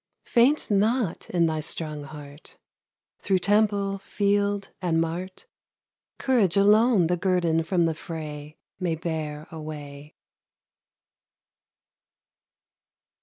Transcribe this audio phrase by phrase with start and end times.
[0.25, 2.57] Faint not in thy strong heart!
[3.19, 5.45] Through temple, field and mart,
[6.17, 10.15] Courage alone the guerdon from the fray May bear away.